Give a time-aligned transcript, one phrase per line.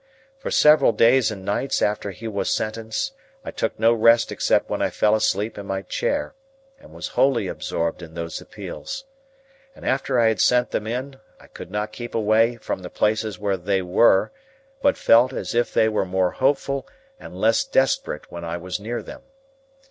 [0.39, 3.13] For several days and nights after he was sentenced
[3.45, 6.33] I took no rest except when I fell asleep in my chair,
[6.81, 9.05] but was wholly absorbed in these appeals.
[9.75, 13.37] And after I had sent them in, I could not keep away from the places
[13.37, 14.31] where they were,
[14.81, 16.87] but felt as if they were more hopeful
[17.19, 19.21] and less desperate when I was near them.